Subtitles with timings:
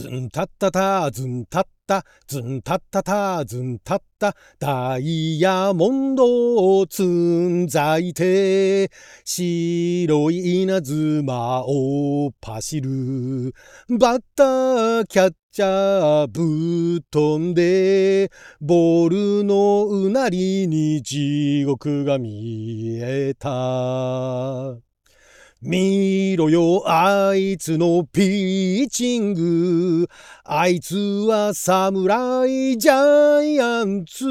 [0.00, 6.24] ズンタッタタズンタッタズンタッタタズンタッタダイヤモンド
[6.78, 8.90] を積んざいて
[9.26, 13.52] 白い稲妻をパシる。
[13.90, 18.30] バッターキャッチャーぶっ飛んで
[18.62, 24.89] ボールのうなりに地獄が見えた。
[25.62, 30.08] 見ろよ、あいつのピーチング。
[30.42, 34.24] あいつは侍ジャイアンツ。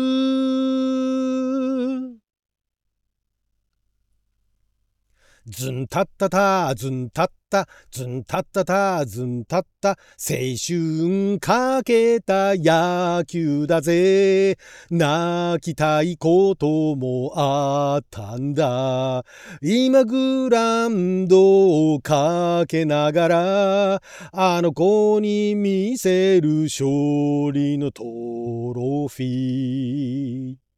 [5.52, 14.60] ズンタッタタズンタッタズンタッタタズンタッタ青春かけた野球だぜ。
[14.92, 19.26] 泣きたいこともあったんだ。
[19.64, 30.69] 今グランドをかけながらあの子に見せる勝利のトロフィー。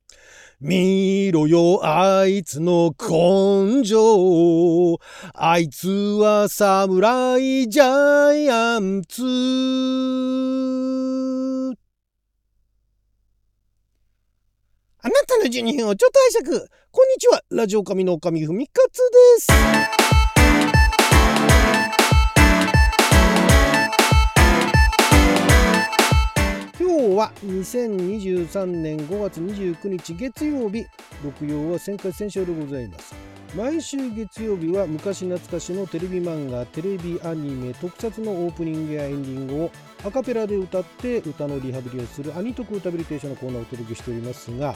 [0.62, 5.00] 見ろよ、あいつの根性。
[5.34, 9.24] あいつは侍ジャイアンツ。
[15.00, 16.70] あなたの12分をちょっと拝借。
[16.92, 17.42] こんにちは。
[17.50, 20.31] ラジオ神の神文勝です。
[27.22, 30.88] は2023年5月29日月曜日。
[31.24, 33.14] 六曜は旋回戦勝でございます。
[33.56, 39.72] 毎週月曜日は昔懐かしのテレビ漫画テレビアニメ特撮のオープニングやエンディングを
[40.04, 44.74] アカペラで歌って歌のリハビリをするアニトク歌ビリテーションのコーナーをお届けしておりますが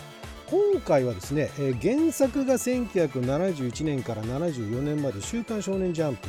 [0.51, 1.49] 今回はですね、
[1.81, 6.27] 原作が1971年から74年まで「週刊少年ジャンプ」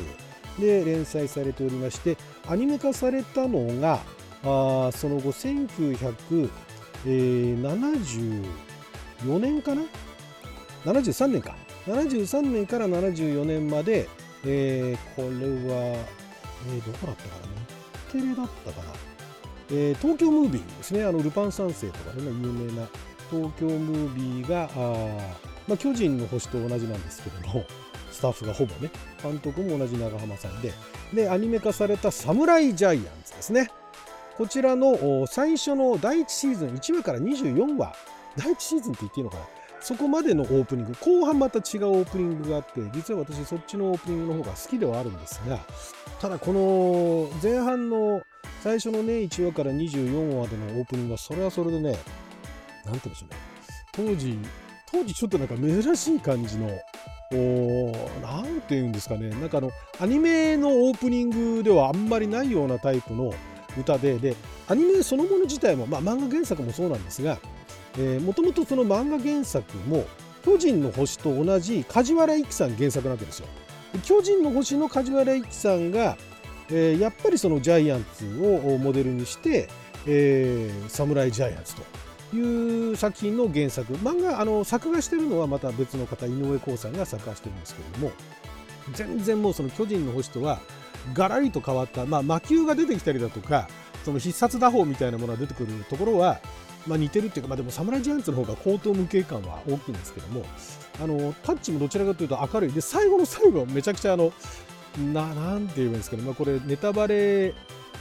[0.62, 4.01] で連載されておりましてアニメ化されたのが
[4.47, 6.48] あその後1974
[9.39, 9.83] 年かな
[10.84, 11.57] ？73年か。
[11.86, 14.08] 73年から74年まで、
[14.45, 15.29] えー、これ
[15.73, 17.56] は、えー、どこだったかな？
[18.08, 18.92] 日テレだったかな、
[19.70, 21.05] えー、東京ムービーですね。
[21.05, 22.89] あのルパン三世とかでね有名な
[23.30, 25.36] 東京ムービーがあ、
[25.68, 27.64] まあ、巨人の星と同じなんですけども
[28.12, 28.90] スタッフがほぼね
[29.23, 30.73] 監督も同じ長浜さんで
[31.12, 33.70] でアニメ化された「サムライジャイアンツ」ですね。
[34.36, 37.95] こちらの最初の第1シーズン1話から24話
[38.36, 39.45] 第1シーズンって言っていいのかな？
[39.80, 45.58] そこまでのオープニング後半また違うオープニングがあって実は私そっちのオープニングの方が好きではあるんですが
[46.20, 48.20] ただこの前半の
[48.63, 51.97] 最初のね1話から24話でのオープニングはそれはそれでね
[52.85, 53.36] 何て言うんでしょうね。
[53.92, 54.39] 当時
[54.91, 56.68] 当時ちょっとなんか珍しい感じの
[58.23, 59.30] 何て言うんですかね。
[59.30, 59.70] なんかあの
[60.01, 63.33] アニメのオープニングではあんまりないようなタイプの
[63.79, 64.37] 歌でで
[64.69, 67.39] アニメそのもの自体も、まあ、漫画原作もそうなんですが
[68.25, 70.07] もともとその漫画原作も
[70.45, 73.47] 「巨人の星」と同じ梶原一騎さん原作なわけですよ。
[74.05, 76.19] 巨人の星の梶原一騎さんが、
[76.69, 79.69] えー、やっぱりそのジャイアンツをモデルにして、
[80.07, 81.83] えー、サムライジャイアンツと
[82.36, 88.13] いう作品の原作漫画あの作画してるのはまた別の方井上光さんが作画してるんですけれども
[88.92, 90.61] 全然もうその巨人の星とは
[91.14, 93.68] ガラリと変わった、まあ、魔球が出てきたりだとか
[94.05, 96.40] その必殺打法みたいなものが出てくるところは、
[96.86, 100.44] まあ、似てるっていうか、まあ、でも侍ジャイアンツの方が高等無形感は大きいんですけども
[101.02, 102.72] あのタッチもどちらかというと明るい。
[102.72, 104.33] で最後の最後はめちゃくちゃあの
[105.12, 107.52] ななんて言えばいいんですけど、まあ、これネタバレ、え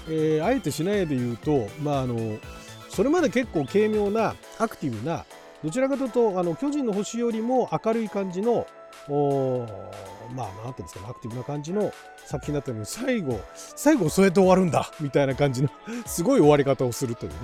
[0.07, 2.37] ー、あえてしないで言うと、まあ、あの
[2.89, 5.25] それまで結構軽妙なアクティブな
[5.63, 8.67] どちらかというとあの巨人の星よりも明るい感じの
[9.09, 9.67] お
[10.33, 11.93] まあなんていうんですかねアクティブな感じの
[12.25, 15.69] 作品だったのに最後最後そうやって終わるんだみたいな感じの
[16.05, 17.37] すごい終わり方をするというね、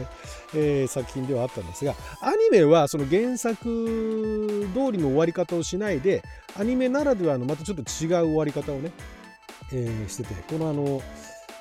[0.56, 3.64] えー、作品ではあったんですがアニメはその原作
[4.74, 6.24] 通りの終わり方をしないで
[6.60, 8.92] アニメならではのまたちょっと違う終わり方をね、
[9.72, 11.02] えー、しててこのあの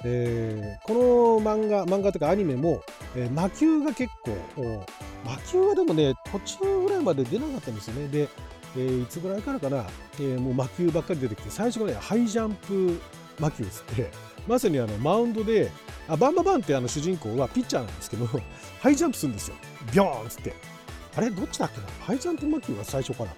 [0.03, 1.01] えー、この
[1.41, 2.83] 漫画漫画とかアニメも、
[3.15, 4.87] えー、魔球が結構
[5.27, 8.09] 魔球はでもね途中ぐらいまで出なかったんですよね。
[8.09, 8.29] で
[8.77, 9.85] えー、いつぐらいからかな、
[10.19, 13.01] えー、もう魔球ばっかり出てきて最初がねハイジャンプ
[13.39, 14.11] 魔球ですって
[14.47, 15.71] まさにあのマウンドで
[16.09, 18.27] あバンババンってあの主人公はピッチャーなんですけど
[18.81, 19.57] ハイジャンプするんですよ。
[19.93, 20.55] ビョーンっつって。
[21.17, 21.31] あれ？
[21.31, 21.87] どっちだっけな？
[22.01, 23.31] ハイジャンプ魔球が最初かな、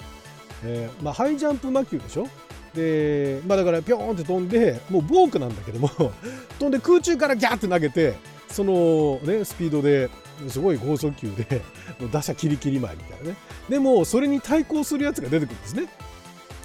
[0.65, 2.29] えーまあ、ハイジャンプ魔球でしょ？
[2.75, 5.89] でまあだからピョーンって飛んでもうボークなんだけども
[6.59, 8.15] 飛んで空中からギャーって投げて
[8.49, 10.09] そのねスピードで
[10.49, 11.63] すごい剛速球で
[12.13, 13.37] 打者キリキリ前みたいなね。
[13.69, 15.87] でもそれに対抗するやつが出てくるんですね。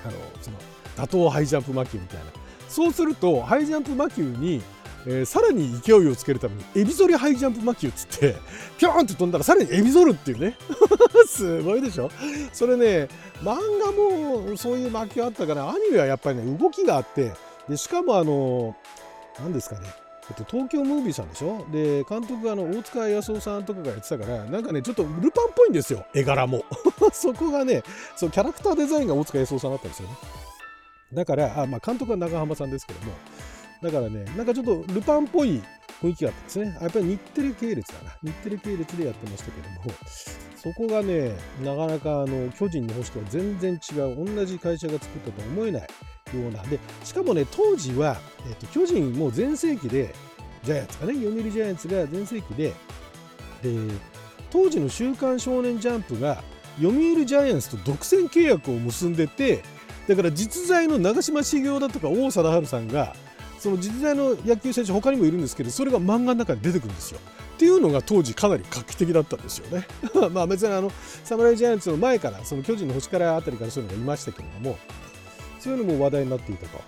[0.04, 0.58] あのその
[0.96, 2.26] 打倒ハイジャンプ魔球みたいな。
[2.70, 4.62] そうするとハイジャンプ魔球に、
[5.06, 8.36] えー、さらに勢いをつけるためにエビ反りハイジャンプ魔球っつって
[8.78, 10.58] ピョーンって飛んだらさらにエビ反るっていうね。
[11.28, 12.12] すごいでしょ？
[12.52, 13.08] それね
[13.42, 17.32] 漫画もそういう魔球あったからアニメはやっぱりね動きがあって
[17.70, 18.76] でしかもあの
[19.40, 19.88] 何ですかね
[20.30, 21.66] えっと、東京ムービーさんでしょ？
[21.72, 26.64] で監督があの大塚康夫さんとかがやってたからなんかねちょっとルパンっぽいんですよ絵柄も。
[27.14, 27.82] そこがね
[28.16, 30.16] そうキャラクターデザインが大塚康夫さんだったんですよね。
[31.14, 33.14] だからあ、まあ、監督は長浜さんですけども。
[33.82, 35.62] だからねなんかちょっとルパンっぽい
[36.02, 36.78] 雰囲気があったんですね。
[36.82, 38.12] やっぱり日テレ系列だな。
[38.24, 39.78] 日テレ系列でやってましたけども。
[40.58, 41.32] そこがね
[41.64, 44.26] なかなかあの巨人の星とは全然違う。
[44.36, 45.88] 同じ会社が作ったとは思えない。
[46.36, 50.14] ようなでしかもね当時は、えーと、巨人も全盛期で
[50.64, 52.74] ジャイアンツかね読売ジャイアンツが全盛期で
[53.62, 53.94] で
[54.50, 56.44] 当時の「週刊少年ジャンプ」が
[56.78, 59.64] 読売ジャイアンツと独占契約を結んでて
[60.08, 63.16] だから実在の長嶋茂雄だとか王貞治さんが
[63.60, 67.20] その実在の野球選手他にもいるんですけどそれが漫画の中に出てくるんですよ。
[67.56, 69.88] っていうのが当時かなり画期的だったんですよね。
[70.32, 70.92] まあ別にあの
[71.24, 74.78] 侍ジャイアンツの前からその巨人の星からあたりからそういうのがいましたけれども
[75.60, 76.82] そういうのも話題になっていたと。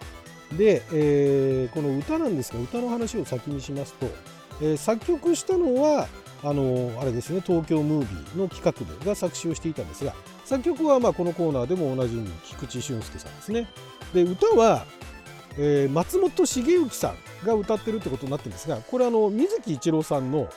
[0.57, 4.07] で、えー、この歌なんですが歌の話を先にしますと、
[4.62, 6.07] えー、作曲したのは
[6.44, 10.13] あのあれですね東京ムービーの企画部が作詞をしていたんですが
[10.45, 13.69] 作曲はまあこのコーナーでもおなじみ菊池俊介さんですね。
[14.13, 14.86] で歌は、
[15.57, 17.13] えー、松本茂之さ
[17.44, 20.50] んが歌ってるってことになってるんですがこれあの水木一郎さんの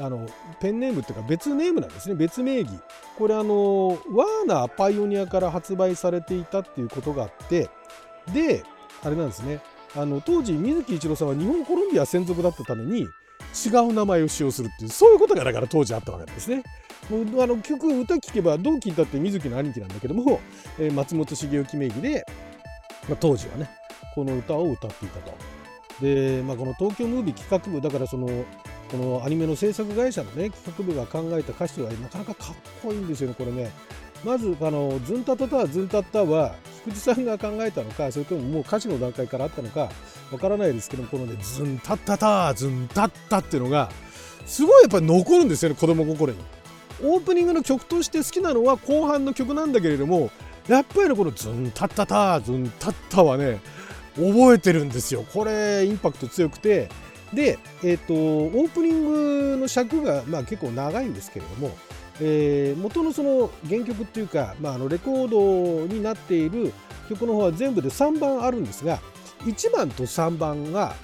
[0.00, 0.26] あの
[0.60, 2.70] ペンネームっていうか別ネームなんですね別名義
[3.16, 7.70] これあのワーナーパイオニアから発売されていたっていうことがあって
[8.32, 8.62] で
[9.02, 9.60] あれなんですね
[9.96, 13.06] あの当時水木一郎さんは日本コロンビア専属だったために違
[13.88, 16.62] う名前を使用するっていうそういうことがだから当時あったわけですね。
[17.10, 20.40] あの曲歌聴けばどう聞いたって水木の兄貴なんだけども、
[20.78, 22.26] えー、松本茂之名義で、
[23.08, 23.70] まあ、当時はね
[24.14, 25.32] この歌を歌っていたと。
[26.02, 28.28] で、まあ、この東京ムービー企画部だからその
[28.90, 33.70] このアニメの制作会社のね企画部が考えた歌詞はなかなかかっこいいんですよねこれね。
[34.24, 36.54] まずあのズンタタタズンタッタは
[36.84, 39.90] 菊池さんが考えたのかそれとももう歌詞の段階からあったのか
[40.32, 43.90] わからないですけどこのねズンタッタタズンタッタっていうのが
[44.44, 46.38] すごいやっぱり残るんですよね子供心に。
[47.04, 50.30] オープニングの曲として好きなのは後半の曲なんだけれども
[50.66, 53.60] やっぱりこのズンタッタタズンタッタはね
[54.16, 56.88] 覚えてるんですよこれインパクト強くて
[57.32, 61.76] で、えーと、オープニングの尺が、まあ、結構長いんですけれども、
[62.20, 66.72] えー、元のその原曲っていうか、まあ、あのレコードになっている
[67.08, 69.00] 曲の方は全部で3番あるんですが
[69.44, 70.94] 1番と3番が、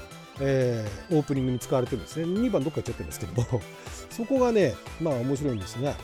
[0.40, 2.24] えー、オープニングに使われてるんですね。
[2.24, 3.60] 2番どっか行っちゃってるんですけども
[4.10, 5.94] そこがねまあ面白いんですが、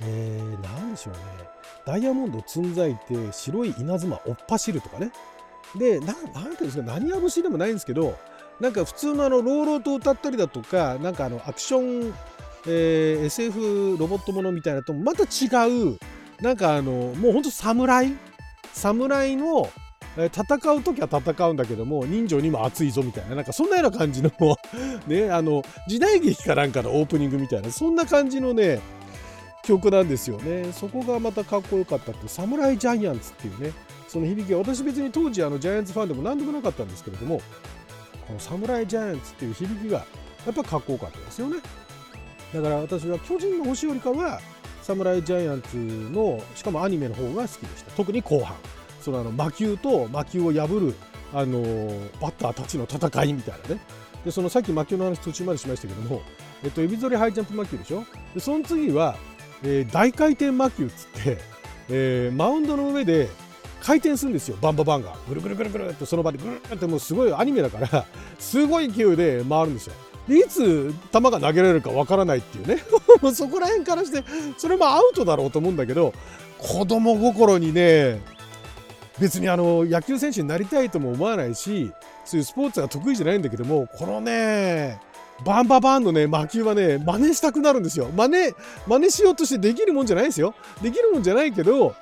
[0.00, 1.20] えー、何でしょうね。
[1.84, 5.12] ダイヤモンド積んざいて白い稲妻おっ走るとかね。
[5.76, 8.16] でななんていうんですか何や節でもないんですけど
[8.62, 12.14] なんか普通のあの朗々と歌ったりだとかなんかあのアクション、
[12.68, 15.98] えー、SF ロボットものみたいなとまた違う
[16.40, 18.12] なんかあのもうほんと侍
[18.72, 19.68] 侍の
[20.16, 24.30] 戦う時は戦うんだけども人情にも熱いぞみたいななんかそんなような感じの
[25.08, 28.80] ねあの時代劇かなんかのオープニングみたいなそんな感じのね
[29.64, 30.72] 曲なんですよね。
[30.72, 33.72] そこがまたかっこよかったってサムライジャイアンツっていうね
[34.06, 37.40] その響き私別に当時あのジャイアンツファンでも何でもなかったんですけれども
[38.32, 39.98] このサムライジャイアンツっていう響きが
[40.46, 41.58] やっぱかっこよかったですよね。
[42.54, 44.40] だから私は巨人の星よりかは
[44.82, 47.90] サムライジャイアンツのしかもアニメの方が好きでした。
[47.92, 48.56] 特に後半。
[49.00, 50.94] そのあの魔球と魔球を破る
[51.34, 51.60] あの
[52.20, 53.80] バッターたちの戦いみたいなね。
[54.24, 56.22] でそのさっき魔球の話途中までしましたけども、
[56.62, 58.04] えっと、エビゾリハイジャンプ魔球でしょ。
[58.34, 59.16] でその次は、
[59.62, 61.38] えー、大回転魔球っつって、
[61.88, 63.28] えー、マウンドの上で
[63.82, 65.14] 回転するんですよバンババンが。
[65.28, 68.06] ぐるぐるぐるぐるってその場でぐるってもうすごいアニメだから
[68.38, 69.94] すごい勢いで回るんですよ。
[70.28, 72.78] でいつ球が投げられるかわからないっていうね。
[73.34, 74.22] そこら辺からして
[74.56, 76.14] それもアウトだろうと思うんだけど
[76.58, 78.20] 子供心にね
[79.18, 81.90] 別にあの野球選手になりたいとも思わないし
[82.24, 85.00] そういうスポーツが得意じゃないんだけどもこのね
[85.44, 88.08] バンババンのね魔球はね真似したくなるんですよ。
[88.14, 88.54] 真似
[88.86, 90.54] 真似しようとしてできるもんじゃないですよ。
[90.80, 91.96] できるもんじゃないけど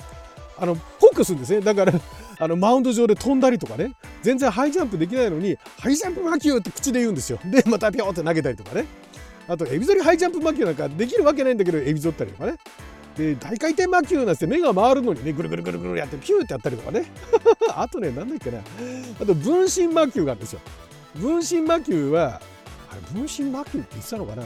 [0.61, 1.61] あのフォークするんですね。
[1.61, 1.93] だから
[2.39, 3.93] あのマウンド上で飛んだりとかね。
[4.23, 7.39] 全然ハイジャンプできないのにハイジャンプ魔球って口で言うんですよ。
[7.45, 8.85] でまたピョーって投げたりとかね。
[9.49, 12.57] あとエビゾリハイジャンプ魔球なんかできるわけないんだけどエビゾったりとかね。
[13.17, 17.07] で大回転魔球なんて目が回るのにねぐるぐるぐるぐるやってピューってやったりとかね。
[17.75, 18.59] あとねなんだっけな。
[19.21, 20.61] あと分身魔球があるんですよ。
[21.17, 22.41] 分身魔球は
[22.91, 24.45] あれ分身魔球って言ってたのかな。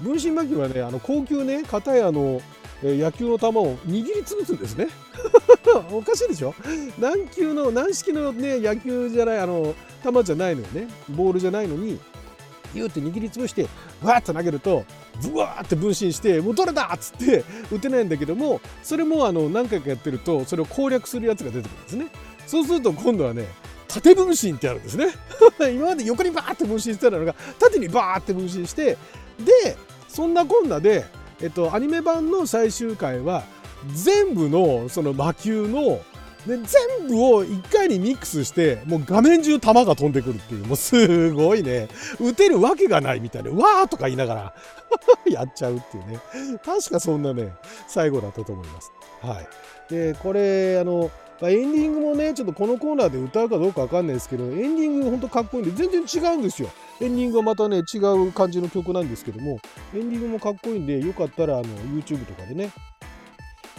[0.00, 2.40] 分身魔球はねあの高級ね片やあの
[2.82, 4.88] 野球の球を握りつぶすんですね。
[5.90, 6.54] おかしいでしょ？
[6.98, 10.88] 軟球の軟式のね野球じゃないあの球じゃないのよね。
[11.08, 11.98] ボールじゃないのに
[12.74, 13.62] ギューって握りつぶして
[14.02, 14.84] わーっと投げると
[15.22, 22.06] ブワーって分身してもうどれだっつって打てないんだけどもそれもあの何回かやってるとそれを攻略するやつが出てくるんですね。
[22.46, 23.46] そうすると今度はね
[23.88, 25.08] 縦分身ってあるんですね。
[25.72, 28.96] 今まで横にバーって分身してたのが縦にバーって分身して
[29.40, 29.76] で
[30.08, 31.04] そんなこんなで、
[31.40, 33.44] えっと、アニメ版の最終回は
[33.92, 36.00] 全部のその魔球の
[36.46, 40.66] で全部を1回にミックスしてもう画面中弾が飛んでくるっていう。
[40.66, 41.88] もうすごいね。
[42.20, 43.50] 打てるわけがないみたいな。
[43.50, 44.54] わーとか言いながら
[45.30, 46.20] やっちゃうっていうね。
[46.64, 47.52] 確かそんなね
[47.86, 48.92] 最後だったと思います。
[49.20, 51.10] はい、でこれあの
[51.42, 56.68] エンディングもねちょっとこのコーナーで歌うかどうかわかんないですけどエンディングほんとかっこいいんで全然違うんですよ。
[57.00, 59.60] エンディングはまたね違う感じの曲なんですけども
[59.94, 62.72] エンディングもかっこいいんでよかったらあの YouTube とかでね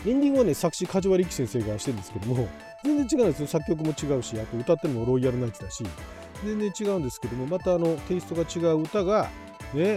[0.06, 2.48] エンディングはね作詞梶原力先生がしてるんですけども
[2.84, 5.84] 全然違うんですよ作曲も違うしあと歌ってるのもロイヤルナイツだし
[6.46, 9.30] 全然違うんですけどもまたあのテイストが違う歌が、ね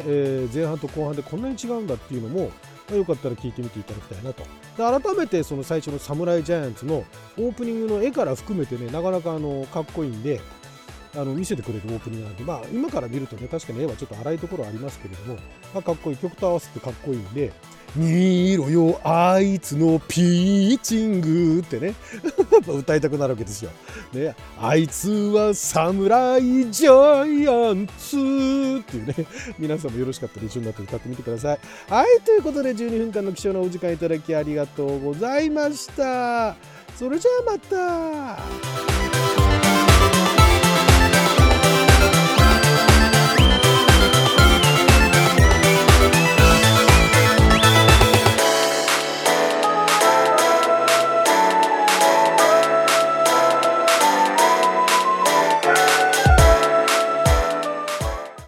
[0.04, 2.50] えー前半と後半でこんなに違うんだっていうのも、
[2.90, 4.42] よかったら聞いてみていただきたいなと。
[4.42, 7.04] で改めてその最初の「サムライジャイアンツ」の
[7.38, 10.40] オープニングの絵から含めてねなかなかあのかっこいいんで
[11.14, 15.34] あの見せてくれるオープニングなんで、まあ、今から見るとね確かに絵はちょっと荒いところありますけれども、
[15.74, 17.52] まあ、かっこいい曲と合わせてかっこいいんで
[17.94, 21.94] 見ろよあいつのピーチングってね
[22.66, 23.70] 歌いたくなるわけですよ。
[24.14, 28.16] ね、あいつは侍ジャイアンツ
[28.80, 29.14] っていうね
[29.58, 31.58] 皆さんもよろしかったら一緒になって歌ってみてください。
[31.90, 36.56] はいということで12分間の貴重なお時間いただきありがとうございました。
[36.98, 39.11] それじゃあまた